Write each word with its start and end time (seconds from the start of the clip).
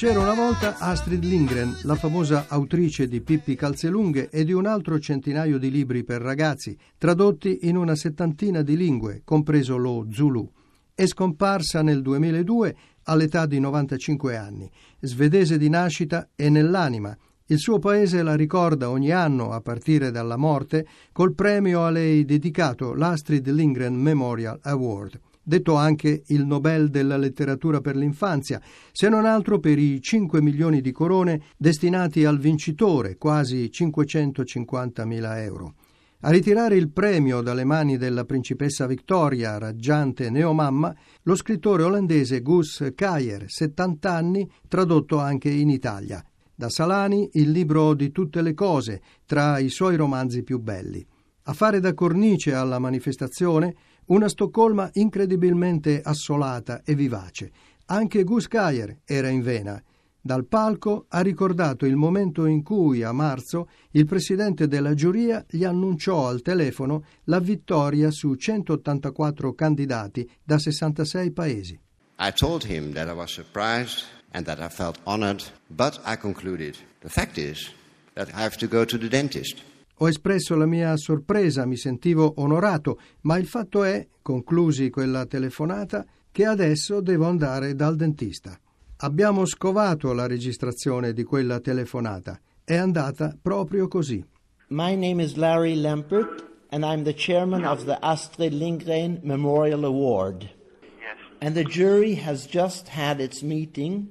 C'era 0.00 0.18
una 0.18 0.32
volta 0.32 0.78
Astrid 0.78 1.22
Lindgren, 1.22 1.76
la 1.82 1.94
famosa 1.94 2.46
autrice 2.48 3.06
di 3.06 3.20
Pippi 3.20 3.54
Calzelunghe 3.54 4.30
e 4.30 4.44
di 4.44 4.52
un 4.52 4.64
altro 4.64 4.98
centinaio 4.98 5.58
di 5.58 5.70
libri 5.70 6.04
per 6.04 6.22
ragazzi, 6.22 6.74
tradotti 6.96 7.68
in 7.68 7.76
una 7.76 7.94
settantina 7.94 8.62
di 8.62 8.78
lingue, 8.78 9.20
compreso 9.26 9.76
lo 9.76 10.06
Zulu. 10.10 10.50
È 10.94 11.04
scomparsa 11.04 11.82
nel 11.82 12.00
2002 12.00 12.76
all'età 13.02 13.44
di 13.44 13.60
95 13.60 14.38
anni, 14.38 14.70
svedese 15.00 15.58
di 15.58 15.68
nascita 15.68 16.30
e 16.34 16.48
nell'anima. 16.48 17.14
Il 17.44 17.58
suo 17.58 17.78
paese 17.78 18.22
la 18.22 18.36
ricorda 18.36 18.88
ogni 18.88 19.10
anno, 19.10 19.50
a 19.50 19.60
partire 19.60 20.10
dalla 20.10 20.38
morte, 20.38 20.86
col 21.12 21.34
premio 21.34 21.84
a 21.84 21.90
lei 21.90 22.24
dedicato 22.24 22.94
l'Astrid 22.94 23.46
Lindgren 23.50 23.96
Memorial 23.96 24.60
Award 24.62 25.20
detto 25.50 25.74
anche 25.74 26.22
il 26.28 26.46
Nobel 26.46 26.90
della 26.90 27.16
letteratura 27.16 27.80
per 27.80 27.96
l'infanzia, 27.96 28.62
se 28.92 29.08
non 29.08 29.26
altro 29.26 29.58
per 29.58 29.80
i 29.80 30.00
5 30.00 30.40
milioni 30.40 30.80
di 30.80 30.92
corone 30.92 31.42
destinati 31.56 32.24
al 32.24 32.38
vincitore, 32.38 33.16
quasi 33.16 33.68
550 33.68 35.04
mila 35.04 35.42
euro. 35.42 35.74
A 36.20 36.30
ritirare 36.30 36.76
il 36.76 36.90
premio 36.90 37.40
dalle 37.40 37.64
mani 37.64 37.96
della 37.96 38.24
principessa 38.24 38.86
Victoria, 38.86 39.58
raggiante 39.58 40.30
neomamma, 40.30 40.94
lo 41.22 41.34
scrittore 41.34 41.82
olandese 41.82 42.42
Gus 42.42 42.92
Kayer, 42.94 43.46
70 43.48 44.14
anni, 44.14 44.48
tradotto 44.68 45.18
anche 45.18 45.50
in 45.50 45.68
Italia. 45.68 46.24
Da 46.54 46.68
Salani 46.68 47.28
il 47.32 47.50
libro 47.50 47.94
di 47.94 48.12
tutte 48.12 48.40
le 48.40 48.54
cose, 48.54 49.02
tra 49.26 49.58
i 49.58 49.68
suoi 49.68 49.96
romanzi 49.96 50.44
più 50.44 50.60
belli. 50.60 51.04
A 51.44 51.52
fare 51.54 51.80
da 51.80 51.94
cornice 51.94 52.54
alla 52.54 52.78
manifestazione 52.78 53.74
una 54.10 54.28
Stoccolma 54.28 54.90
incredibilmente 54.94 56.00
assolata 56.02 56.82
e 56.84 56.94
vivace. 56.94 57.50
Anche 57.86 58.24
Gus 58.24 58.48
Kayer 58.48 58.98
era 59.04 59.28
in 59.28 59.40
vena. 59.40 59.82
Dal 60.22 60.44
palco 60.46 61.06
ha 61.08 61.20
ricordato 61.20 61.86
il 61.86 61.96
momento 61.96 62.44
in 62.44 62.62
cui, 62.62 63.02
a 63.02 63.12
marzo, 63.12 63.68
il 63.92 64.04
presidente 64.04 64.68
della 64.68 64.94
giuria 64.94 65.44
gli 65.48 65.64
annunciò 65.64 66.28
al 66.28 66.42
telefono 66.42 67.04
la 67.24 67.38
vittoria 67.38 68.10
su 68.10 68.34
184 68.34 69.54
candidati 69.54 70.28
da 70.44 70.58
66 70.58 71.30
paesi. 71.30 71.80
I 72.18 72.32
told 72.32 72.64
him 72.64 72.92
that 72.92 73.08
I 73.08 73.12
was 73.12 73.32
surprised 73.32 74.04
and 74.32 74.44
that 74.44 74.58
I 74.58 74.68
felt 74.68 74.98
honored, 75.04 75.42
but 75.68 76.00
I 76.04 76.16
concluded 76.16 76.76
the 77.00 77.08
fact 77.08 77.38
is 77.38 77.72
that 78.12 78.28
I 78.34 78.42
have 78.42 78.56
to 78.58 78.68
go 78.68 78.84
to 78.84 78.98
the 78.98 79.08
dentist. 79.08 79.69
Ho 80.02 80.08
espresso 80.08 80.56
la 80.56 80.64
mia 80.64 80.96
sorpresa, 80.96 81.66
mi 81.66 81.76
sentivo 81.76 82.32
onorato, 82.36 82.98
ma 83.22 83.36
il 83.36 83.46
fatto 83.46 83.84
è, 83.84 84.06
conclusi 84.22 84.88
quella 84.88 85.26
telefonata, 85.26 86.06
che 86.32 86.46
adesso 86.46 87.02
devo 87.02 87.26
andare 87.26 87.74
dal 87.74 87.96
dentista. 87.96 88.58
Abbiamo 89.02 89.44
scovato 89.44 90.14
la 90.14 90.26
registrazione 90.26 91.12
di 91.12 91.22
quella 91.22 91.60
telefonata. 91.60 92.40
È 92.64 92.76
andata 92.76 93.36
proprio 93.40 93.88
così. 93.88 94.24
My 94.68 94.94
name 94.96 95.22
is 95.22 95.36
Larry 95.36 95.74
Lempert 95.74 96.48
and 96.70 96.82
I'm 96.82 97.04
the 97.04 97.14
chairman 97.14 97.66
of 97.66 97.84
the 97.84 97.98
Astrid 98.00 98.54
Lindgren 98.54 99.20
Memorial 99.22 99.84
Award. 99.84 100.44
Yes. 100.44 101.18
And 101.42 101.54
the 101.54 101.64
jury 101.64 102.14
has 102.14 102.46
just 102.46 102.88
had 102.88 103.20
its 103.20 103.42
meeting 103.42 104.08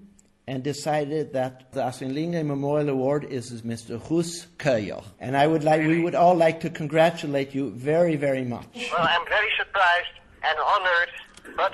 and 0.49 0.63
decided 0.63 1.31
that 1.31 1.71
the 1.73 1.83
Astrid 1.83 2.11
Lindgren 2.11 2.47
Memorial 2.47 2.89
Award 2.89 3.23
is 3.25 3.61
Mr. 3.61 4.01
Hus 4.07 4.47
Köyer. 4.57 5.03
And 5.19 5.37
I 5.37 5.45
would 5.45 5.63
like, 5.63 5.81
we 5.81 6.01
would 6.01 6.15
all 6.15 6.35
like 6.35 6.59
to 6.61 6.71
congratulate 6.71 7.53
you 7.53 7.69
very, 7.69 8.15
very 8.15 8.43
much. 8.43 8.89
Well, 8.91 9.07
I'm 9.13 9.25
very 9.29 9.51
surprised 9.61 10.15
and 10.41 10.57
honored, 10.73 11.11
but 11.55 11.71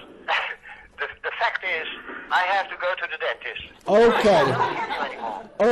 the, 1.00 1.08
the 1.24 1.32
fact 1.40 1.64
is, 1.64 1.88
I 2.30 2.44
have 2.56 2.68
to 2.68 2.76
go 2.86 2.92
to 3.02 3.08
the 3.14 3.20
dentist. 3.26 3.64
Okay. 3.88 4.44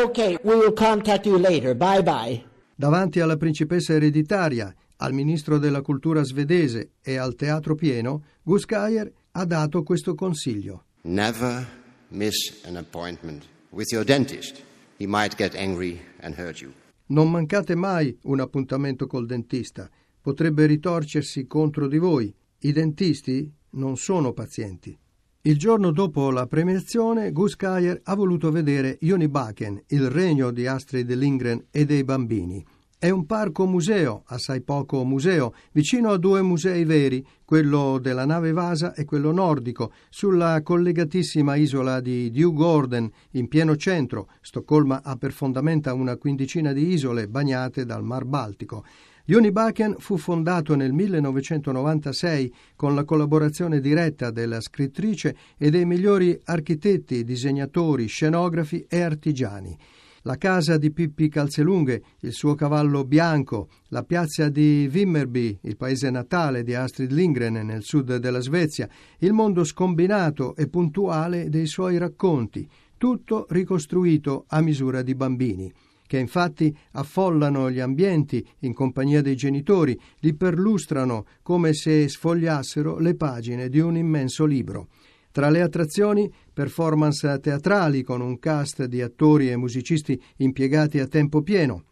Okay, 0.05 0.37
we 0.41 0.55
will 0.55 0.71
contact 0.71 1.25
you 1.25 1.37
later. 1.37 1.75
Bye 1.75 2.03
bye. 2.03 2.41
Davanti 2.73 3.19
alla 3.19 3.35
principessa 3.35 3.93
ereditaria, 3.93 4.73
al 4.97 5.11
ministro 5.11 5.57
della 5.57 5.81
cultura 5.81 6.23
svedese 6.23 6.91
e 7.03 7.17
al 7.17 7.35
teatro 7.35 7.75
pieno, 7.75 8.23
Gus 8.43 8.65
Kayer 8.65 9.11
ha 9.33 9.43
dato 9.43 9.83
questo 9.83 10.15
consiglio. 10.15 10.85
Never 11.01 11.81
miss 12.13 12.61
an 12.65 12.77
appointment 12.77 13.45
with 13.71 13.91
your 13.91 14.03
dentist. 14.03 14.63
He 14.97 15.07
might 15.07 15.35
get 15.35 15.55
angry 15.55 15.99
and 16.21 16.35
hurt 16.35 16.61
you. 16.61 16.71
Non 17.07 17.29
mancate 17.29 17.75
mai 17.75 18.17
un 18.23 18.39
appuntamento 18.39 19.07
col 19.07 19.25
dentista. 19.25 19.89
Potrebbe 20.21 20.65
ritorcersi 20.65 21.45
contro 21.47 21.87
di 21.87 21.97
voi. 21.97 22.33
I 22.59 22.71
dentisti 22.71 23.51
non 23.71 23.97
sono 23.97 24.31
pazienti. 24.31 24.97
Il 25.41 25.57
giorno 25.57 25.91
dopo 25.91 26.31
la 26.31 26.47
premiazione, 26.47 27.33
Gus 27.33 27.57
Kayer 27.57 27.99
ha 28.03 28.15
voluto 28.15 28.49
vedere 28.49 28.97
Jonibaken, 29.01 29.83
il 29.87 30.09
regno 30.09 30.51
di 30.51 30.65
Astrid 30.67 31.11
Lindgren 31.13 31.65
e 31.69 31.83
dei 31.83 32.05
bambini. 32.05 32.65
È 33.03 33.09
un 33.09 33.25
parco 33.25 33.65
museo, 33.65 34.23
assai 34.27 34.61
poco 34.61 35.03
museo, 35.03 35.53
vicino 35.73 36.11
a 36.11 36.17
due 36.17 36.41
musei 36.41 36.85
veri, 36.85 37.21
quello 37.43 37.99
della 37.99 38.25
nave 38.25 38.53
Vasa 38.53 38.93
e 38.93 39.03
quello 39.03 39.33
nordico, 39.33 39.91
sulla 40.09 40.61
collegatissima 40.63 41.55
isola 41.55 41.99
di 41.99 42.31
Djurgården, 42.31 43.11
in 43.31 43.49
pieno 43.49 43.75
centro. 43.75 44.29
Stoccolma 44.39 45.01
ha 45.03 45.17
per 45.17 45.33
fondamenta 45.33 45.93
una 45.93 46.15
quindicina 46.15 46.71
di 46.71 46.93
isole 46.93 47.27
bagnate 47.27 47.83
dal 47.83 48.05
Mar 48.05 48.23
Baltico. 48.23 48.85
Jonibaken 49.25 49.95
fu 49.97 50.15
fondato 50.15 50.73
nel 50.73 50.93
1996 50.93 52.53
con 52.77 52.95
la 52.95 53.03
collaborazione 53.03 53.81
diretta 53.81 54.31
della 54.31 54.61
scrittrice 54.61 55.35
e 55.57 55.69
dei 55.69 55.83
migliori 55.83 56.39
architetti, 56.45 57.25
disegnatori, 57.25 58.05
scenografi 58.05 58.85
e 58.87 59.01
artigiani 59.01 59.77
la 60.23 60.37
casa 60.37 60.77
di 60.77 60.91
Pippi 60.91 61.29
Calzelunghe, 61.29 62.01
il 62.21 62.33
suo 62.33 62.55
cavallo 62.55 63.05
bianco, 63.05 63.69
la 63.89 64.03
piazza 64.03 64.49
di 64.49 64.87
Vimmerby, 64.89 65.59
il 65.61 65.77
paese 65.77 66.09
natale 66.09 66.63
di 66.63 66.73
Astrid 66.73 67.11
Lindgren 67.11 67.65
nel 67.65 67.83
sud 67.83 68.17
della 68.17 68.39
Svezia, 68.39 68.89
il 69.19 69.33
mondo 69.33 69.63
scombinato 69.63 70.55
e 70.55 70.67
puntuale 70.67 71.49
dei 71.49 71.67
suoi 71.67 71.97
racconti, 71.97 72.67
tutto 72.97 73.45
ricostruito 73.49 74.45
a 74.47 74.61
misura 74.61 75.01
di 75.01 75.15
bambini 75.15 75.73
che 76.05 76.19
infatti 76.19 76.75
affollano 76.91 77.71
gli 77.71 77.79
ambienti 77.79 78.45
in 78.59 78.73
compagnia 78.75 79.23
dei 79.23 79.35
genitori, 79.35 79.99
li 80.19 80.35
perlustrano 80.35 81.25
come 81.41 81.73
se 81.73 82.07
sfogliassero 82.07 82.99
le 82.99 83.15
pagine 83.15 83.67
di 83.67 83.79
un 83.79 83.97
immenso 83.97 84.45
libro. 84.45 84.89
Tra 85.33 85.49
le 85.49 85.61
attrazioni, 85.61 86.31
performance 86.53 87.39
teatrali 87.39 88.03
con 88.03 88.21
un 88.21 88.37
cast 88.37 88.83
di 88.83 89.01
attori 89.01 89.49
e 89.49 89.57
musicisti 89.57 90.21
impiegati 90.37 90.99
a 90.99 91.07
tempo 91.07 91.41
pieno. 91.41 91.85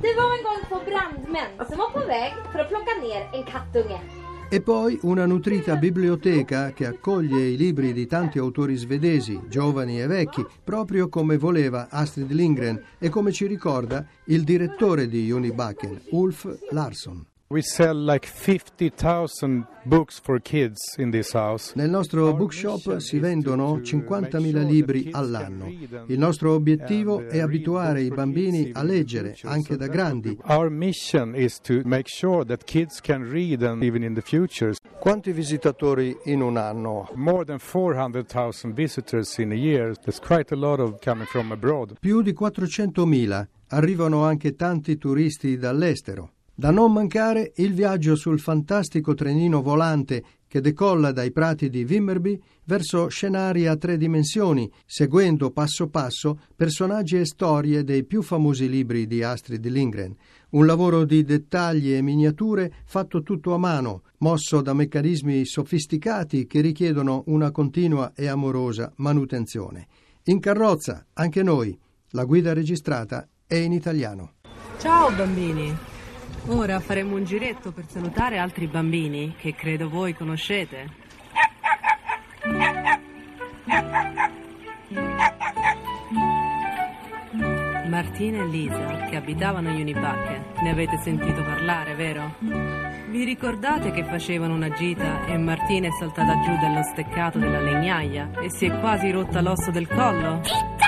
Det 0.00 0.14
var 0.14 0.28
en 0.36 0.42
gång 0.44 0.60
två 0.68 0.78
brandmän 0.84 1.66
som 1.68 1.78
var 1.78 1.90
på 1.90 2.06
väg 2.06 2.32
för 2.52 2.58
att 2.58 2.68
plocka 2.68 2.92
ner 3.00 3.28
en 3.32 3.44
kattunge. 3.44 4.00
E 4.50 4.60
poi 4.60 4.98
una 5.02 5.24
nutrita 5.24 5.76
biblioteca 5.76 6.72
che 6.72 6.86
accoglie 6.86 7.46
i 7.46 7.56
libri 7.56 7.94
di 7.94 8.06
tanti 8.06 8.38
autori 8.38 8.76
svedesi, 8.76 9.40
giovani 9.48 10.02
e 10.02 10.06
vecchi, 10.06 10.44
proprio 10.62 11.08
come 11.08 11.38
voleva 11.38 11.88
Astrid 11.90 12.30
Lindgren 12.30 12.78
e 12.98 13.08
come 13.08 13.32
ci 13.32 13.46
ricorda 13.46 14.06
il 14.26 14.44
direttore 14.44 15.08
di 15.08 15.30
Unibaken, 15.30 16.02
Ulf 16.10 16.58
Larsson. 16.72 17.26
We 17.48 17.62
sell 17.62 17.94
like 17.94 18.26
50,000 18.26 19.66
books 19.84 20.18
for 20.18 20.40
kids 20.40 20.80
in 20.98 21.12
this 21.12 21.32
house. 21.32 21.74
Nel 21.76 21.88
nostro 21.88 22.34
bookshop 22.34 22.96
si 22.96 23.20
vendono 23.20 23.76
50.000 23.76 24.66
libri 24.66 25.10
all'anno. 25.12 25.72
Il 26.06 26.18
nostro 26.18 26.54
obiettivo 26.54 27.24
è 27.28 27.38
abituare 27.38 28.02
i 28.02 28.08
bambini 28.08 28.72
a 28.72 28.82
leggere, 28.82 29.36
anche 29.44 29.76
da 29.76 29.86
grandi. 29.86 30.36
Our 30.46 30.70
mission 30.70 31.36
is 31.36 31.60
to 31.60 31.82
make 31.84 32.08
sure 32.08 32.44
that 32.46 32.64
kids 32.64 33.00
can 33.00 33.22
read 33.22 33.62
and 33.62 33.80
even 33.84 34.02
in 34.02 34.14
the 34.14 34.22
future. 34.22 34.74
Quanti 34.98 35.30
visitatori 35.30 36.16
in 36.24 36.40
un 36.40 36.56
anno? 36.56 37.08
More 37.14 37.44
than 37.44 37.60
400,000 37.60 38.74
visitors 38.74 39.38
in 39.38 39.52
a 39.52 39.56
year. 39.56 39.94
There's 39.94 40.18
quite 40.18 40.52
a 40.52 40.56
lot 40.56 40.80
of 40.80 40.98
coming 40.98 41.28
from 41.28 41.52
abroad. 41.52 41.96
Più 42.00 42.22
di 42.22 42.32
400.000. 42.32 43.46
Arrivano 43.68 44.24
anche 44.24 44.56
tanti 44.56 44.98
turisti 44.98 45.56
dall'estero. 45.56 46.32
Da 46.58 46.70
non 46.70 46.90
mancare 46.90 47.52
il 47.56 47.74
viaggio 47.74 48.16
sul 48.16 48.40
fantastico 48.40 49.12
trenino 49.12 49.60
volante 49.60 50.24
che 50.48 50.62
decolla 50.62 51.12
dai 51.12 51.30
prati 51.30 51.68
di 51.68 51.84
Wimmerby 51.84 52.40
verso 52.64 53.08
scenari 53.08 53.66
a 53.66 53.76
tre 53.76 53.98
dimensioni, 53.98 54.70
seguendo 54.86 55.50
passo 55.50 55.88
passo 55.88 56.40
personaggi 56.56 57.18
e 57.18 57.26
storie 57.26 57.84
dei 57.84 58.04
più 58.04 58.22
famosi 58.22 58.70
libri 58.70 59.06
di 59.06 59.22
Astrid 59.22 59.66
Lindgren. 59.66 60.16
Un 60.52 60.64
lavoro 60.64 61.04
di 61.04 61.24
dettagli 61.24 61.92
e 61.92 62.00
miniature 62.00 62.72
fatto 62.86 63.22
tutto 63.22 63.52
a 63.52 63.58
mano, 63.58 64.04
mosso 64.20 64.62
da 64.62 64.72
meccanismi 64.72 65.44
sofisticati 65.44 66.46
che 66.46 66.62
richiedono 66.62 67.24
una 67.26 67.50
continua 67.50 68.12
e 68.14 68.28
amorosa 68.28 68.90
manutenzione. 68.96 69.88
In 70.24 70.40
carrozza, 70.40 71.04
anche 71.12 71.42
noi. 71.42 71.78
La 72.12 72.24
guida 72.24 72.54
registrata 72.54 73.28
è 73.46 73.56
in 73.56 73.72
italiano. 73.72 74.36
Ciao 74.78 75.12
bambini! 75.12 75.95
Ora 76.48 76.78
faremo 76.80 77.16
un 77.16 77.24
giretto 77.24 77.72
per 77.72 77.84
salutare 77.88 78.38
altri 78.38 78.66
bambini 78.66 79.34
che 79.36 79.54
credo 79.54 79.88
voi 79.88 80.14
conoscete. 80.14 81.04
Martina 87.88 88.42
e 88.42 88.46
Lisa, 88.46 89.06
che 89.08 89.16
abitavano 89.16 89.70
a 89.70 89.72
Unibucket, 89.72 90.60
ne 90.60 90.70
avete 90.70 90.98
sentito 90.98 91.42
parlare, 91.42 91.94
vero? 91.94 92.34
Vi 93.08 93.24
ricordate 93.24 93.90
che 93.90 94.04
facevano 94.04 94.54
una 94.54 94.70
gita 94.70 95.24
e 95.26 95.38
Martina 95.38 95.88
è 95.88 95.90
saltata 95.98 96.34
giù 96.42 96.56
dallo 96.60 96.82
steccato 96.82 97.38
della 97.38 97.60
legnaia 97.60 98.30
e 98.40 98.50
si 98.50 98.66
è 98.66 98.80
quasi 98.80 99.10
rotta 99.10 99.40
l'osso 99.40 99.70
del 99.70 99.88
collo? 99.88 100.40
Titta! 100.42 100.85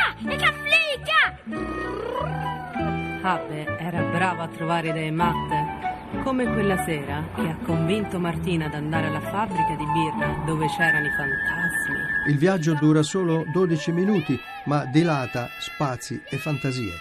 Abbe 3.29 3.77
era 3.79 4.01
brava 4.01 4.45
a 4.45 4.49
trovare 4.49 4.89
idee 4.89 5.11
matte, 5.11 6.23
come 6.23 6.51
quella 6.51 6.83
sera 6.85 7.23
che 7.35 7.43
ha 7.43 7.59
convinto 7.63 8.19
Martina 8.19 8.65
ad 8.65 8.73
andare 8.73 9.09
alla 9.09 9.21
fabbrica 9.21 9.75
di 9.77 9.85
birra 9.85 10.43
dove 10.47 10.67
c'erano 10.69 11.05
i 11.05 11.11
fantasmi. 11.11 12.31
Il 12.31 12.39
viaggio 12.39 12.73
dura 12.73 13.03
solo 13.03 13.45
12 13.53 13.93
minuti, 13.93 14.41
ma 14.65 14.87
dilata 14.87 15.47
spazi 15.61 16.23
e 16.27 16.39
fantasie. 16.39 16.95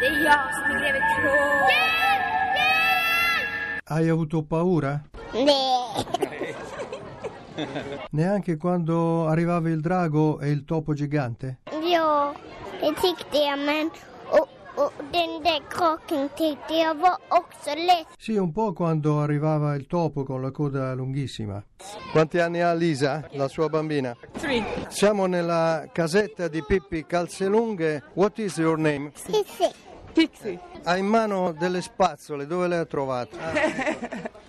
Är 0.00 0.78
greve 0.78 1.00
Krås. 1.16 1.72
Hai 3.82 4.08
avuto 4.08 4.44
paura? 4.44 5.02
Neanche 8.10 8.56
quando 8.56 9.26
arrivava 9.26 9.68
il 9.70 9.80
drago 9.80 10.38
e 10.38 10.50
il 10.50 10.64
topo 10.64 10.94
gigante? 10.94 11.58
Ja, 11.82 12.32
det 12.80 12.94
tyckte 13.00 13.38
jag 13.38 13.58
men 13.58 13.90
och, 14.78 14.92
den 15.12 15.42
där 15.42 15.62
kraken 15.70 16.28
tyckte 16.36 16.74
jag 16.74 16.94
var 16.94 17.16
också 17.28 17.74
lätt. 17.74 18.06
Sì, 18.18 18.38
un 18.38 18.52
po' 18.52 18.72
quando 18.72 19.18
arrivava 19.20 19.76
il 19.76 19.86
topo 19.86 20.24
con 20.24 20.42
la 20.42 20.50
coda 20.50 20.94
lunghissima. 20.94 21.62
Quanti 22.12 22.40
anni 22.40 22.60
ha 22.60 22.72
Lisa, 22.74 23.28
la 23.32 23.48
sua 23.48 23.68
bambina? 23.68 24.16
Three. 24.40 24.64
Siamo 24.88 25.26
nella 25.26 25.86
casetta 25.92 26.48
di 26.48 26.62
Pippi 26.62 27.04
Calzelunghe. 27.06 28.02
What 28.14 28.38
is 28.38 28.56
your 28.56 28.78
name? 28.78 29.10
Sì, 29.14 29.44
sì. 29.44 29.86
Pixie. 30.12 30.58
Ha 30.84 30.96
in 30.96 31.06
mano 31.06 31.52
delle 31.52 31.80
spazzole, 31.80 32.46
dove 32.46 32.66
le 32.66 32.78
ha 32.78 32.84
trovate? 32.84 33.36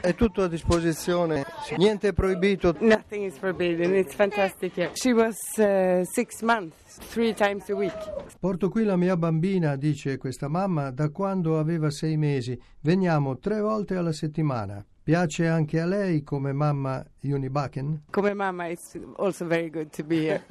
È 0.00 0.14
tutto 0.14 0.42
a 0.42 0.48
disposizione, 0.48 1.44
niente 1.76 2.08
è 2.08 2.12
proibito. 2.14 2.74
Nothing 2.80 3.26
is 3.26 3.36
forbidden. 3.36 3.94
It's 3.94 4.14
fantastic 4.14 4.72
here. 4.74 4.90
She 4.94 5.12
was 5.12 5.36
uh, 5.58 6.04
six 6.04 6.40
months, 6.40 6.96
three 7.10 7.34
times 7.34 7.68
a 7.68 7.74
week. 7.74 7.96
Porto 8.38 8.70
qui 8.70 8.84
la 8.84 8.96
mia 8.96 9.16
bambina, 9.16 9.76
dice 9.76 10.16
questa 10.16 10.48
mamma, 10.48 10.90
da 10.90 11.10
quando 11.10 11.58
aveva 11.58 11.90
sei 11.90 12.16
mesi. 12.16 12.58
Veniamo 12.80 13.38
tre 13.38 13.60
volte 13.60 13.96
alla 13.96 14.12
settimana. 14.12 14.82
Piace 15.02 15.46
anche 15.46 15.80
a 15.80 15.86
lei 15.86 16.22
come 16.22 16.52
mamma 16.52 17.04
Unibaken? 17.20 18.04
Come 18.10 18.32
mamma, 18.32 18.68
it's 18.68 18.98
also 19.16 19.46
very 19.46 19.68
good 19.68 19.90
to 19.90 20.04
be 20.04 20.28
here. 20.28 20.44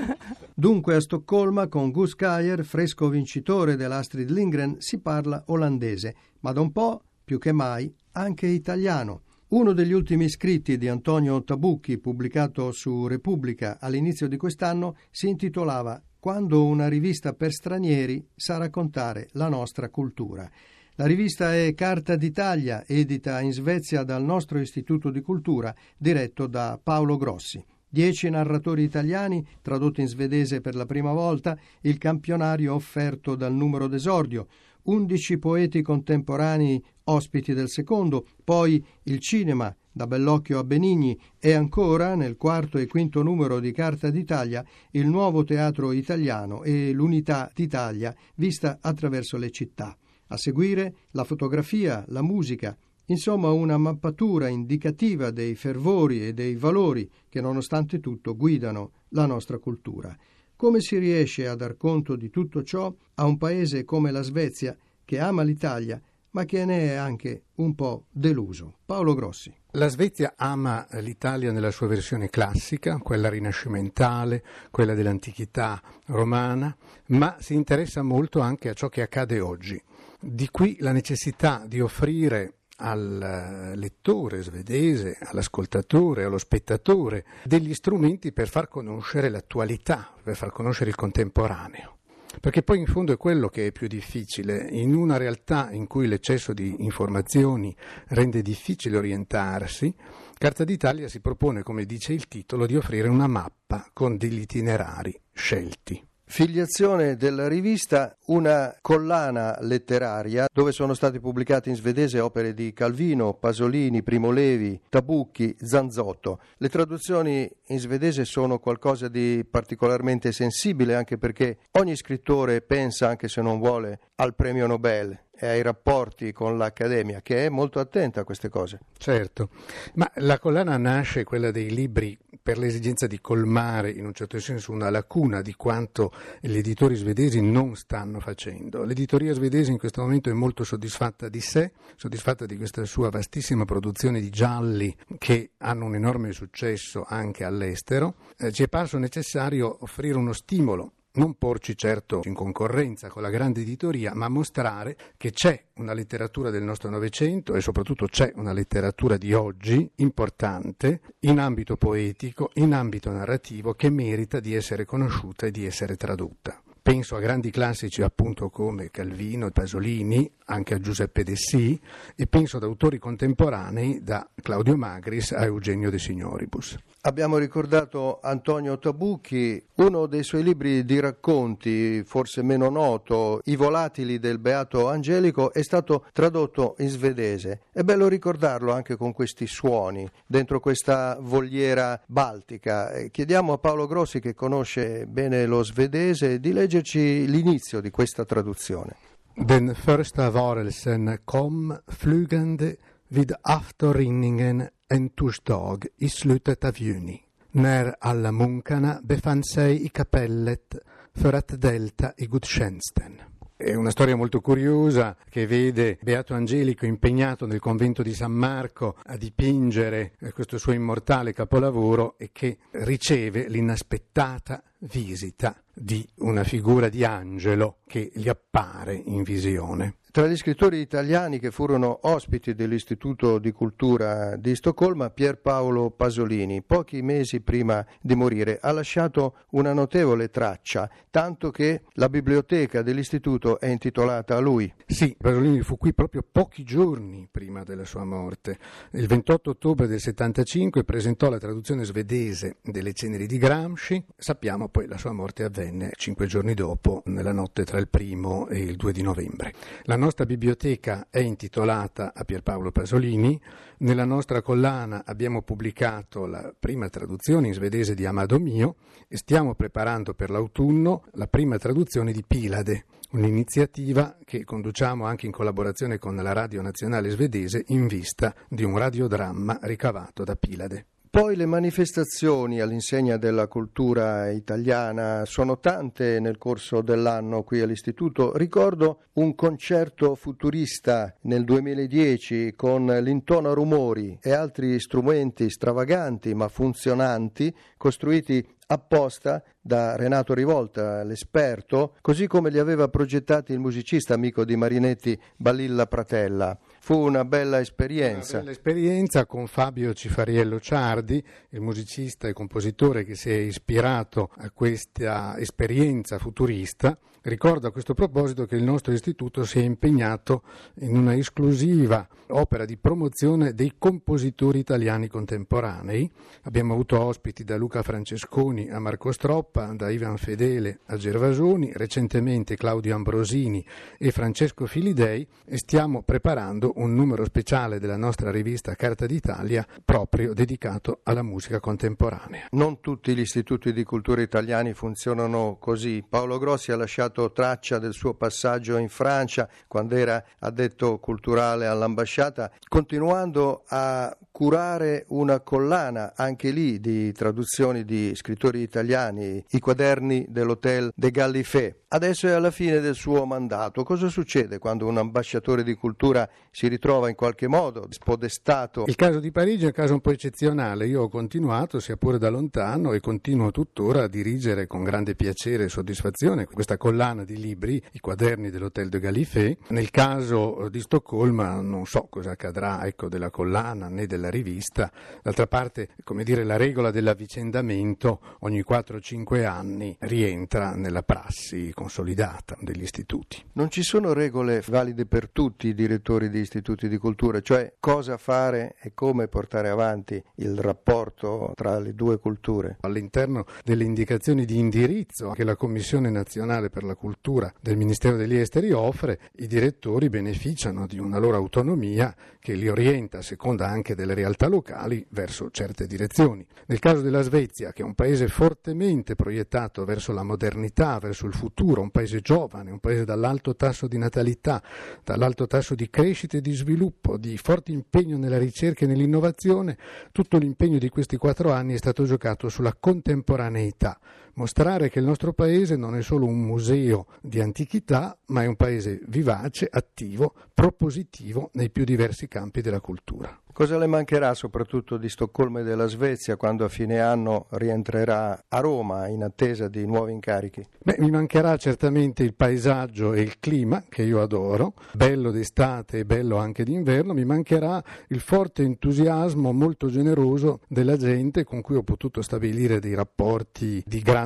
Dunque 0.54 0.94
a 0.94 1.00
Stoccolma 1.00 1.68
con 1.68 1.90
Gus 1.90 2.14
Kajer, 2.14 2.64
fresco 2.64 3.08
vincitore 3.08 3.76
dell'Astrid 3.76 4.30
Lindgren, 4.30 4.76
si 4.78 5.00
parla 5.00 5.42
olandese, 5.48 6.14
ma 6.40 6.52
da 6.52 6.62
un 6.62 6.72
po', 6.72 7.02
più 7.24 7.38
che 7.38 7.52
mai, 7.52 7.92
anche 8.16 8.46
italiano. 8.46 9.22
Uno 9.48 9.72
degli 9.72 9.92
ultimi 9.92 10.28
scritti 10.28 10.76
di 10.78 10.88
Antonio 10.88 11.44
Tabucchi, 11.44 11.98
pubblicato 11.98 12.72
su 12.72 13.06
Repubblica 13.06 13.76
all'inizio 13.78 14.26
di 14.26 14.36
quest'anno, 14.36 14.96
si 15.10 15.28
intitolava 15.28 16.02
Quando 16.18 16.64
una 16.64 16.88
rivista 16.88 17.34
per 17.34 17.52
stranieri 17.52 18.26
sa 18.34 18.56
raccontare 18.56 19.28
la 19.32 19.48
nostra 19.48 19.90
cultura. 19.90 20.50
La 20.96 21.06
rivista 21.06 21.54
è 21.54 21.74
Carta 21.74 22.16
d'Italia, 22.16 22.84
edita 22.86 23.40
in 23.40 23.52
Svezia 23.52 24.02
dal 24.02 24.24
nostro 24.24 24.58
Istituto 24.58 25.10
di 25.10 25.20
Cultura, 25.20 25.72
diretto 25.96 26.48
da 26.48 26.80
Paolo 26.82 27.16
Grossi. 27.16 27.64
Dieci 27.88 28.28
narratori 28.28 28.82
italiani, 28.82 29.46
tradotto 29.62 30.00
in 30.00 30.08
svedese 30.08 30.60
per 30.60 30.74
la 30.74 30.86
prima 30.86 31.12
volta, 31.12 31.56
il 31.82 31.98
campionario 31.98 32.74
offerto 32.74 33.36
dal 33.36 33.54
numero 33.54 33.86
d'esordio, 33.86 34.48
undici 34.86 35.38
poeti 35.38 35.82
contemporanei 35.82 36.82
ospiti 37.04 37.54
del 37.54 37.68
secondo, 37.68 38.26
poi 38.42 38.84
il 39.04 39.18
cinema, 39.20 39.74
da 39.92 40.06
Bellocchio 40.06 40.58
a 40.58 40.64
Benigni 40.64 41.18
e 41.38 41.52
ancora, 41.52 42.14
nel 42.14 42.36
quarto 42.36 42.78
e 42.78 42.86
quinto 42.86 43.22
numero 43.22 43.60
di 43.60 43.72
Carta 43.72 44.10
d'Italia, 44.10 44.64
il 44.90 45.06
nuovo 45.06 45.44
teatro 45.44 45.92
italiano 45.92 46.62
e 46.64 46.92
l'unità 46.92 47.50
d'Italia 47.54 48.14
vista 48.34 48.78
attraverso 48.80 49.36
le 49.38 49.50
città. 49.50 49.96
A 50.28 50.36
seguire 50.36 50.96
la 51.12 51.24
fotografia, 51.24 52.04
la 52.08 52.22
musica, 52.22 52.76
insomma 53.06 53.50
una 53.52 53.78
mappatura 53.78 54.48
indicativa 54.48 55.30
dei 55.30 55.54
fervori 55.54 56.26
e 56.26 56.34
dei 56.34 56.56
valori 56.56 57.08
che 57.28 57.40
nonostante 57.40 58.00
tutto 58.00 58.36
guidano 58.36 58.90
la 59.10 59.26
nostra 59.26 59.58
cultura. 59.58 60.16
Come 60.56 60.80
si 60.80 60.96
riesce 60.96 61.46
a 61.46 61.54
dar 61.54 61.76
conto 61.76 62.16
di 62.16 62.30
tutto 62.30 62.62
ciò 62.62 62.92
a 63.14 63.24
un 63.24 63.36
paese 63.36 63.84
come 63.84 64.10
la 64.10 64.22
Svezia 64.22 64.74
che 65.04 65.18
ama 65.18 65.42
l'Italia 65.42 66.00
ma 66.30 66.44
che 66.44 66.64
ne 66.64 66.92
è 66.92 66.94
anche 66.94 67.44
un 67.56 67.74
po' 67.74 68.06
deluso? 68.10 68.78
Paolo 68.84 69.14
Grossi. 69.14 69.54
La 69.72 69.88
Svezia 69.88 70.34
ama 70.36 70.86
l'Italia 71.00 71.50
nella 71.50 71.70
sua 71.70 71.86
versione 71.86 72.28
classica, 72.28 72.98
quella 72.98 73.30
rinascimentale, 73.30 74.44
quella 74.70 74.94
dell'antichità 74.94 75.80
romana, 76.06 76.74
ma 77.08 77.36
si 77.38 77.54
interessa 77.54 78.02
molto 78.02 78.40
anche 78.40 78.68
a 78.68 78.74
ciò 78.74 78.88
che 78.88 79.00
accade 79.00 79.40
oggi. 79.40 79.82
Di 80.20 80.48
qui 80.50 80.76
la 80.80 80.92
necessità 80.92 81.64
di 81.66 81.80
offrire 81.80 82.55
al 82.76 83.72
lettore 83.74 84.42
svedese, 84.42 85.16
all'ascoltatore, 85.20 86.24
allo 86.24 86.38
spettatore 86.38 87.24
degli 87.44 87.74
strumenti 87.74 88.32
per 88.32 88.48
far 88.48 88.68
conoscere 88.68 89.28
l'attualità, 89.28 90.12
per 90.22 90.36
far 90.36 90.50
conoscere 90.50 90.90
il 90.90 90.96
contemporaneo. 90.96 91.94
Perché 92.38 92.62
poi 92.62 92.80
in 92.80 92.86
fondo 92.86 93.12
è 93.12 93.16
quello 93.16 93.48
che 93.48 93.68
è 93.68 93.72
più 93.72 93.86
difficile. 93.86 94.68
In 94.70 94.94
una 94.94 95.16
realtà 95.16 95.70
in 95.70 95.86
cui 95.86 96.06
l'eccesso 96.06 96.52
di 96.52 96.84
informazioni 96.84 97.74
rende 98.08 98.42
difficile 98.42 98.98
orientarsi, 98.98 99.94
Carta 100.38 100.64
d'Italia 100.64 101.08
si 101.08 101.20
propone, 101.20 101.62
come 101.62 101.86
dice 101.86 102.12
il 102.12 102.28
titolo, 102.28 102.66
di 102.66 102.76
offrire 102.76 103.08
una 103.08 103.26
mappa 103.26 103.88
con 103.94 104.18
degli 104.18 104.40
itinerari 104.40 105.18
scelti. 105.32 106.06
Filiazione 106.28 107.14
della 107.14 107.46
rivista, 107.46 108.16
una 108.26 108.76
collana 108.82 109.56
letteraria 109.60 110.48
dove 110.52 110.72
sono 110.72 110.92
state 110.92 111.20
pubblicate 111.20 111.70
in 111.70 111.76
svedese 111.76 112.18
opere 112.18 112.52
di 112.52 112.72
Calvino, 112.72 113.34
Pasolini, 113.34 114.02
Primo 114.02 114.32
Levi, 114.32 114.78
Tabucchi, 114.88 115.54
Zanzotto. 115.56 116.40
Le 116.56 116.68
traduzioni 116.68 117.48
in 117.68 117.78
svedese 117.78 118.24
sono 118.24 118.58
qualcosa 118.58 119.06
di 119.06 119.46
particolarmente 119.48 120.32
sensibile 120.32 120.96
anche 120.96 121.16
perché 121.16 121.58
ogni 121.78 121.94
scrittore 121.94 122.60
pensa, 122.60 123.08
anche 123.08 123.28
se 123.28 123.40
non 123.40 123.60
vuole, 123.60 124.00
al 124.16 124.34
premio 124.34 124.66
Nobel 124.66 125.25
e 125.38 125.46
ai 125.46 125.62
rapporti 125.62 126.32
con 126.32 126.56
l'Accademia, 126.56 127.20
che 127.22 127.46
è 127.46 127.48
molto 127.48 127.78
attenta 127.78 128.20
a 128.20 128.24
queste 128.24 128.48
cose. 128.48 128.80
Certo, 128.96 129.50
ma 129.94 130.10
la 130.16 130.38
collana 130.38 130.76
nasce, 130.76 131.24
quella 131.24 131.50
dei 131.50 131.70
libri, 131.70 132.18
per 132.46 132.58
l'esigenza 132.58 133.08
di 133.08 133.20
colmare 133.20 133.90
in 133.90 134.06
un 134.06 134.12
certo 134.12 134.38
senso 134.38 134.70
una 134.70 134.88
lacuna 134.88 135.42
di 135.42 135.54
quanto 135.54 136.12
gli 136.40 136.56
editori 136.56 136.94
svedesi 136.94 137.40
non 137.40 137.74
stanno 137.74 138.20
facendo. 138.20 138.84
L'editoria 138.84 139.34
svedese 139.34 139.72
in 139.72 139.78
questo 139.78 140.00
momento 140.02 140.30
è 140.30 140.32
molto 140.32 140.62
soddisfatta 140.62 141.28
di 141.28 141.40
sé, 141.40 141.72
soddisfatta 141.96 142.46
di 142.46 142.56
questa 142.56 142.84
sua 142.84 143.10
vastissima 143.10 143.64
produzione 143.64 144.20
di 144.20 144.30
gialli 144.30 144.94
che 145.18 145.54
hanno 145.58 145.86
un 145.86 145.96
enorme 145.96 146.30
successo 146.30 147.04
anche 147.04 147.42
all'estero. 147.42 148.14
Eh, 148.38 148.52
ci 148.52 148.62
è 148.62 148.68
parso 148.68 148.96
necessario 148.98 149.78
offrire 149.80 150.16
uno 150.16 150.32
stimolo 150.32 150.92
non 151.16 151.34
porci 151.34 151.76
certo 151.76 152.20
in 152.24 152.34
concorrenza 152.34 153.08
con 153.08 153.22
la 153.22 153.30
grande 153.30 153.60
editoria, 153.60 154.14
ma 154.14 154.28
mostrare 154.28 154.96
che 155.16 155.32
c'è 155.32 155.62
una 155.74 155.92
letteratura 155.92 156.50
del 156.50 156.62
nostro 156.62 156.88
Novecento 156.90 157.54
e 157.54 157.60
soprattutto 157.60 158.06
c'è 158.06 158.32
una 158.36 158.52
letteratura 158.52 159.16
di 159.16 159.32
oggi 159.32 159.90
importante 159.96 161.00
in 161.20 161.38
ambito 161.38 161.76
poetico, 161.76 162.50
in 162.54 162.72
ambito 162.72 163.10
narrativo, 163.10 163.74
che 163.74 163.90
merita 163.90 164.40
di 164.40 164.54
essere 164.54 164.84
conosciuta 164.84 165.46
e 165.46 165.50
di 165.50 165.66
essere 165.66 165.96
tradotta. 165.96 166.60
Penso 166.86 167.16
a 167.16 167.20
grandi 167.20 167.50
classici 167.50 168.02
appunto 168.02 168.48
come 168.48 168.92
Calvino, 168.92 169.50
Pasolini, 169.50 170.30
anche 170.46 170.74
a 170.74 170.80
Giuseppe 170.80 171.22
Dessì 171.22 171.78
e 172.14 172.26
penso 172.26 172.56
ad 172.56 172.62
autori 172.62 172.98
contemporanei 172.98 174.02
da 174.02 174.28
Claudio 174.42 174.76
Magris 174.76 175.32
a 175.32 175.44
Eugenio 175.44 175.90
De 175.90 175.98
Signoribus. 175.98 176.76
Abbiamo 177.06 177.36
ricordato 177.38 178.18
Antonio 178.20 178.80
Tabucchi, 178.80 179.64
uno 179.76 180.06
dei 180.06 180.24
suoi 180.24 180.42
libri 180.42 180.84
di 180.84 180.98
racconti, 180.98 182.02
forse 182.02 182.42
meno 182.42 182.68
noto, 182.68 183.42
I 183.44 183.54
volatili 183.54 184.18
del 184.18 184.40
Beato 184.40 184.88
Angelico, 184.88 185.52
è 185.52 185.62
stato 185.62 186.06
tradotto 186.12 186.74
in 186.78 186.88
svedese. 186.88 187.60
È 187.72 187.82
bello 187.82 188.08
ricordarlo 188.08 188.72
anche 188.72 188.96
con 188.96 189.12
questi 189.12 189.46
suoni, 189.46 190.08
dentro 190.26 190.58
questa 190.58 191.16
vogliera 191.20 192.02
baltica. 192.06 192.90
Eh, 192.90 193.12
chiediamo 193.12 193.52
a 193.52 193.58
Paolo 193.58 193.86
Grossi, 193.86 194.18
che 194.18 194.34
conosce 194.34 195.06
bene 195.06 195.46
lo 195.46 195.62
svedese, 195.62 196.40
di 196.40 196.52
leggerci 196.52 197.28
l'inizio 197.28 197.80
di 197.80 197.90
questa 197.90 198.24
traduzione. 198.24 199.05
Den 199.38 199.74
första 199.74 200.30
varelsen 200.30 201.18
kom 201.24 201.76
flygande 201.88 202.76
vid 203.08 203.32
aftonrinningen 203.42 204.68
en 204.88 205.08
torsdag 205.08 205.78
i 205.96 206.08
slutet 206.08 206.64
av 206.64 206.78
juni, 206.78 207.22
när 207.50 207.94
alla 208.00 208.32
munkarna 208.32 208.98
befann 209.02 209.44
sig 209.44 209.84
i 209.84 209.88
kapellet 209.88 210.76
för 211.14 211.32
att 211.32 211.60
delta 211.60 212.12
i 212.16 212.26
gudstjänsten. 212.26 213.20
È 213.58 213.74
una 213.74 213.90
storia 213.90 214.16
molto 214.16 214.40
curiosa 214.40 215.16
che 215.30 215.46
vede 215.46 215.98
Beato 216.02 216.34
Angelico 216.34 216.86
impegnato 216.86 217.46
nel 217.46 217.58
convento 217.58 218.02
di 218.02 218.14
San 218.14 218.32
Marco 218.32 218.96
a 219.04 219.16
dipingere 219.16 220.12
questo 220.34 220.58
suo 220.58 220.72
immortale 220.72 221.32
capolavoro 221.32 222.16
e 222.18 222.30
che 222.32 222.58
riceve 222.70 223.48
l'inaspettata 223.48 224.62
visita 224.90 225.60
di 225.72 226.06
una 226.16 226.44
figura 226.44 226.88
di 226.88 227.04
angelo 227.04 227.78
che 227.86 228.10
gli 228.14 228.28
appare 228.28 228.94
in 228.94 229.22
visione. 229.22 229.96
Tra 230.16 230.26
gli 230.26 230.36
scrittori 230.38 230.78
italiani 230.78 231.38
che 231.38 231.50
furono 231.50 231.98
ospiti 232.04 232.54
dell'Istituto 232.54 233.38
di 233.38 233.52
Cultura 233.52 234.36
di 234.36 234.56
Stoccolma, 234.56 235.10
Pierpaolo 235.10 235.90
Pasolini, 235.90 236.62
pochi 236.62 237.02
mesi 237.02 237.42
prima 237.42 237.84
di 238.00 238.14
morire, 238.14 238.58
ha 238.58 238.72
lasciato 238.72 239.40
una 239.50 239.74
notevole 239.74 240.30
traccia, 240.30 240.88
tanto 241.10 241.50
che 241.50 241.82
la 241.96 242.08
biblioteca 242.08 242.80
dell'Istituto 242.80 243.60
è 243.60 243.66
intitolata 243.66 244.36
a 244.36 244.40
lui. 244.40 244.72
Sì, 244.86 245.14
Pasolini 245.18 245.60
fu 245.60 245.76
qui 245.76 245.92
proprio 245.92 246.24
pochi 246.26 246.64
giorni 246.64 247.28
prima 247.30 247.62
della 247.62 247.84
sua 247.84 248.04
morte. 248.04 248.58
Il 248.92 249.08
28 249.08 249.50
ottobre 249.50 249.86
del 249.86 250.00
75 250.00 250.82
presentò 250.84 251.28
la 251.28 251.36
traduzione 251.36 251.84
svedese 251.84 252.56
delle 252.62 252.94
ceneri 252.94 253.26
di 253.26 253.36
Gramsci. 253.36 254.02
Sappiamo 254.16 254.70
poi 254.76 254.86
la 254.86 254.98
sua 254.98 255.12
morte 255.12 255.42
avvenne 255.42 255.92
cinque 255.96 256.26
giorni 256.26 256.52
dopo, 256.52 257.02
nella 257.06 257.32
notte 257.32 257.64
tra 257.64 257.78
il 257.78 257.88
primo 257.88 258.46
e 258.48 258.58
il 258.58 258.76
2 258.76 258.92
di 258.92 259.00
novembre. 259.00 259.54
La 259.84 259.96
nostra 259.96 260.26
biblioteca 260.26 261.06
è 261.08 261.18
intitolata 261.18 262.12
a 262.14 262.24
Pierpaolo 262.24 262.70
Pasolini. 262.72 263.40
Nella 263.78 264.04
nostra 264.04 264.42
collana 264.42 265.04
abbiamo 265.06 265.40
pubblicato 265.40 266.26
la 266.26 266.52
prima 266.58 266.90
traduzione 266.90 267.46
in 267.46 267.54
svedese 267.54 267.94
di 267.94 268.04
Amado 268.04 268.38
Mio 268.38 268.74
e 269.08 269.16
stiamo 269.16 269.54
preparando 269.54 270.12
per 270.12 270.28
l'autunno 270.28 271.04
la 271.12 271.26
prima 271.26 271.56
traduzione 271.56 272.12
di 272.12 272.22
Pilade, 272.22 272.84
un'iniziativa 273.12 274.18
che 274.26 274.44
conduciamo 274.44 275.06
anche 275.06 275.24
in 275.24 275.32
collaborazione 275.32 275.98
con 275.98 276.16
la 276.16 276.34
Radio 276.34 276.60
Nazionale 276.60 277.08
Svedese 277.08 277.64
in 277.68 277.86
vista 277.86 278.34
di 278.46 278.62
un 278.62 278.76
radiodramma 278.76 279.58
ricavato 279.62 280.22
da 280.22 280.36
Pilade. 280.36 280.84
Poi 281.08 281.36
le 281.36 281.46
manifestazioni 281.46 282.60
all'insegna 282.60 283.16
della 283.16 283.46
cultura 283.46 284.30
italiana 284.30 285.24
sono 285.24 285.58
tante 285.58 286.20
nel 286.20 286.36
corso 286.36 286.82
dell'anno 286.82 287.42
qui 287.42 287.60
all'Istituto. 287.60 288.36
Ricordo 288.36 289.04
un 289.14 289.34
concerto 289.34 290.14
futurista 290.14 291.14
nel 291.22 291.44
2010 291.44 292.54
con 292.54 292.86
l'intono 292.86 293.50
a 293.50 293.54
rumori 293.54 294.18
e 294.20 294.32
altri 294.32 294.78
strumenti 294.78 295.48
stravaganti 295.48 296.34
ma 296.34 296.48
funzionanti 296.48 297.54
costruiti 297.76 298.46
apposta 298.68 299.42
da 299.60 299.96
Renato 299.96 300.34
Rivolta, 300.34 301.02
l'esperto, 301.04 301.94
così 302.00 302.26
come 302.26 302.50
li 302.50 302.58
aveva 302.58 302.88
progettati 302.88 303.52
il 303.52 303.58
musicista 303.58 304.14
amico 304.14 304.44
di 304.44 304.56
Marinetti 304.56 305.18
Balilla 305.36 305.86
Pratella. 305.86 306.56
Fu 306.80 306.96
una 306.96 307.24
bella 307.24 307.60
esperienza. 307.60 308.34
Una 308.34 308.40
bella 308.40 308.52
esperienza 308.52 309.26
con 309.26 309.46
Fabio 309.46 309.92
Cifariello 309.92 310.60
Ciardi, 310.60 311.22
il 311.50 311.60
musicista 311.60 312.28
e 312.28 312.32
compositore 312.32 313.04
che 313.04 313.14
si 313.14 313.30
è 313.30 313.36
ispirato 313.36 314.30
a 314.36 314.50
questa 314.50 315.36
esperienza 315.38 316.18
futurista. 316.18 316.96
Ricordo 317.22 317.66
a 317.66 317.72
questo 317.72 317.92
proposito 317.92 318.46
che 318.46 318.54
il 318.54 318.62
nostro 318.62 318.92
istituto 318.92 319.44
si 319.44 319.58
è 319.58 319.62
impegnato 319.62 320.44
in 320.78 320.96
una 320.96 321.16
esclusiva 321.16 322.06
opera 322.28 322.64
di 322.64 322.76
promozione 322.76 323.52
dei 323.52 323.74
compositori 323.78 324.60
italiani 324.60 325.08
contemporanei. 325.08 326.08
Abbiamo 326.42 326.74
avuto 326.74 327.00
ospiti 327.00 327.42
da 327.42 327.56
Luca 327.56 327.75
Francesconi 327.82 328.70
a 328.70 328.78
Marco 328.78 329.12
Stroppa, 329.12 329.72
da 329.74 329.90
Ivan 329.90 330.16
Fedele 330.16 330.80
a 330.86 330.96
Gervasoni, 330.96 331.72
recentemente 331.74 332.56
Claudio 332.56 332.94
Ambrosini 332.94 333.64
e 333.98 334.10
Francesco 334.10 334.66
Filidei 334.66 335.26
e 335.44 335.58
stiamo 335.58 336.02
preparando 336.02 336.72
un 336.76 336.94
numero 336.94 337.24
speciale 337.24 337.78
della 337.78 337.96
nostra 337.96 338.30
rivista 338.30 338.74
Carta 338.74 339.06
d'Italia 339.06 339.66
proprio 339.84 340.32
dedicato 340.32 341.00
alla 341.04 341.22
musica 341.22 341.60
contemporanea. 341.60 342.46
Non 342.50 342.80
tutti 342.80 343.14
gli 343.14 343.20
istituti 343.20 343.72
di 343.72 343.84
cultura 343.84 344.22
italiani 344.22 344.72
funzionano 344.72 345.56
così. 345.58 346.04
Paolo 346.08 346.38
Grossi 346.38 346.72
ha 346.72 346.76
lasciato 346.76 347.32
traccia 347.32 347.78
del 347.78 347.92
suo 347.92 348.14
passaggio 348.14 348.76
in 348.76 348.88
Francia 348.88 349.48
quando 349.66 349.96
era 349.96 350.22
addetto 350.40 350.98
culturale 350.98 351.66
all'ambasciata, 351.66 352.50
continuando 352.68 353.64
a 353.68 354.16
curare 354.36 355.06
una 355.08 355.40
collana 355.40 356.12
anche 356.14 356.50
lì 356.50 356.78
di 356.78 357.10
traduzioni 357.12 357.86
di 357.86 358.14
scrittori 358.14 358.60
italiani, 358.60 359.42
i 359.48 359.58
quaderni 359.60 360.26
dell'Hotel 360.28 360.92
de 360.94 361.10
Gallifet. 361.10 361.84
Adesso 361.88 362.26
è 362.26 362.32
alla 362.32 362.50
fine 362.50 362.80
del 362.80 362.96
suo 362.96 363.24
mandato. 363.26 363.84
Cosa 363.84 364.08
succede 364.08 364.58
quando 364.58 364.88
un 364.88 364.98
ambasciatore 364.98 365.62
di 365.62 365.74
cultura 365.74 366.28
si 366.50 366.66
ritrova 366.66 367.08
in 367.08 367.14
qualche 367.14 367.46
modo 367.46 367.86
spodestato? 367.90 368.86
Il 368.88 368.96
caso 368.96 369.20
di 369.20 369.30
Parigi 369.30 369.62
è 369.62 369.66
un 369.66 369.72
caso 369.72 369.92
un 369.92 370.00
po' 370.00 370.10
eccezionale. 370.10 370.88
Io 370.88 371.02
ho 371.02 371.08
continuato, 371.08 371.78
sia 371.78 371.96
pure 371.96 372.18
da 372.18 372.28
lontano, 372.28 372.92
e 372.92 372.98
continuo 372.98 373.52
tuttora 373.52 374.02
a 374.02 374.08
dirigere 374.08 374.66
con 374.66 374.82
grande 374.82 375.14
piacere 375.14 375.64
e 375.64 375.68
soddisfazione 375.68 376.46
questa 376.46 376.76
collana 376.76 377.22
di 377.22 377.36
libri, 377.36 377.80
i 377.92 378.00
quaderni 378.00 378.50
dell'Hotel 378.50 378.88
de 378.88 378.98
Gallifet. 378.98 379.58
Nel 379.68 379.90
caso 379.90 380.68
di 380.68 380.80
Stoccolma 380.80 381.60
non 381.60 381.86
so 381.86 382.08
cosa 382.10 382.32
accadrà 382.32 382.84
ecco, 382.84 383.08
della 383.08 383.30
collana 383.30 383.86
né 383.86 384.06
della 384.06 384.28
rivista. 384.28 384.90
D'altra 385.22 385.46
parte, 385.46 385.90
come 386.02 386.24
dire, 386.24 386.42
la 386.42 386.56
regola 386.56 386.90
dell'avvicendamento 386.90 388.20
ogni 388.40 388.64
4-5 388.68 389.44
anni 389.44 389.96
rientra 390.00 390.74
nella 390.74 391.04
prassi 391.04 391.74
consolidata 391.76 392.56
degli 392.58 392.80
istituti. 392.80 393.44
Non 393.52 393.68
ci 393.68 393.82
sono 393.82 394.14
regole 394.14 394.62
valide 394.66 395.04
per 395.04 395.28
tutti 395.28 395.68
i 395.68 395.74
direttori 395.74 396.30
di 396.30 396.40
istituti 396.40 396.88
di 396.88 396.96
cultura, 396.96 397.42
cioè 397.42 397.74
cosa 397.78 398.16
fare 398.16 398.76
e 398.80 398.94
come 398.94 399.28
portare 399.28 399.68
avanti 399.68 400.20
il 400.36 400.58
rapporto 400.58 401.52
tra 401.54 401.78
le 401.78 401.94
due 401.94 402.18
culture. 402.18 402.78
All'interno 402.80 403.44
delle 403.62 403.84
indicazioni 403.84 404.46
di 404.46 404.58
indirizzo 404.58 405.32
che 405.32 405.44
la 405.44 405.54
Commissione 405.54 406.08
nazionale 406.08 406.70
per 406.70 406.82
la 406.82 406.94
cultura 406.94 407.52
del 407.60 407.76
Ministero 407.76 408.16
degli 408.16 408.36
Esteri 408.36 408.72
offre, 408.72 409.20
i 409.36 409.46
direttori 409.46 410.08
beneficiano 410.08 410.86
di 410.86 410.98
una 410.98 411.18
loro 411.18 411.36
autonomia 411.36 412.14
che 412.40 412.54
li 412.54 412.68
orienta 412.68 413.18
a 413.18 413.22
seconda 413.22 413.68
anche 413.68 413.94
delle 413.94 414.14
realtà 414.14 414.48
locali 414.48 415.04
verso 415.10 415.50
certe 415.50 415.86
direzioni. 415.86 416.46
Nel 416.68 416.78
caso 416.78 417.02
della 417.02 417.20
Svezia, 417.20 417.72
che 417.72 417.82
è 417.82 417.84
un 417.84 417.94
paese 417.94 418.28
fortemente 418.28 419.14
proiettato 419.14 419.84
verso 419.84 420.12
la 420.12 420.22
modernità, 420.22 420.98
verso 420.98 421.26
il 421.26 421.34
futuro, 421.34 421.64
un 421.80 421.90
paese 421.90 422.20
giovane, 422.20 422.70
un 422.70 422.78
paese 422.78 423.04
dall'alto 423.04 423.54
tasso 423.56 423.86
di 423.86 423.98
natalità, 423.98 424.62
dall'alto 425.04 425.46
tasso 425.46 425.74
di 425.74 425.88
crescita 425.90 426.36
e 426.36 426.40
di 426.40 426.52
sviluppo, 426.52 427.16
di 427.16 427.36
forte 427.36 427.72
impegno 427.72 428.16
nella 428.16 428.38
ricerca 428.38 428.84
e 428.84 428.88
nell'innovazione, 428.88 429.76
tutto 430.12 430.38
l'impegno 430.38 430.78
di 430.78 430.88
questi 430.88 431.16
quattro 431.16 431.52
anni 431.52 431.74
è 431.74 431.78
stato 431.78 432.04
giocato 432.04 432.48
sulla 432.48 432.74
contemporaneità, 432.78 433.98
mostrare 434.36 434.88
che 434.88 434.98
il 434.98 435.04
nostro 435.04 435.32
paese 435.32 435.76
non 435.76 435.96
è 435.96 436.02
solo 436.02 436.26
un 436.26 436.38
museo 436.38 437.06
di 437.20 437.40
antichità, 437.40 438.16
ma 438.26 438.42
è 438.42 438.46
un 438.46 438.56
paese 438.56 439.00
vivace, 439.06 439.68
attivo, 439.70 440.34
propositivo 440.52 441.50
nei 441.54 441.70
più 441.70 441.84
diversi 441.84 442.28
campi 442.28 442.60
della 442.60 442.80
cultura. 442.80 443.38
Cosa 443.56 443.78
le 443.78 443.86
mancherà 443.86 444.34
soprattutto 444.34 444.98
di 444.98 445.08
Stoccolma 445.08 445.60
e 445.60 445.62
della 445.62 445.86
Svezia 445.86 446.36
quando 446.36 446.66
a 446.66 446.68
fine 446.68 447.00
anno 447.00 447.46
rientrerà 447.52 448.44
a 448.48 448.60
Roma 448.60 449.06
in 449.06 449.22
attesa 449.22 449.68
di 449.68 449.86
nuovi 449.86 450.12
incarichi? 450.12 450.62
Beh, 450.84 450.96
mi 450.98 451.10
mancherà 451.10 451.56
certamente 451.56 452.22
il 452.22 452.34
paesaggio 452.34 453.14
e 453.14 453.22
il 453.22 453.40
clima 453.40 453.82
che 453.88 454.02
io 454.02 454.20
adoro, 454.20 454.74
bello 454.92 455.30
d'estate 455.30 456.00
e 456.00 456.04
bello 456.04 456.36
anche 456.36 456.64
d'inverno, 456.64 457.14
mi 457.14 457.24
mancherà 457.24 457.82
il 458.08 458.20
forte 458.20 458.62
entusiasmo 458.62 459.52
molto 459.52 459.88
generoso 459.88 460.60
della 460.68 460.98
gente 460.98 461.42
con 461.44 461.62
cui 461.62 461.76
ho 461.76 461.82
potuto 461.82 462.20
stabilire 462.20 462.78
dei 462.78 462.92
rapporti 462.92 463.82
di 463.86 464.00
grande 464.00 464.25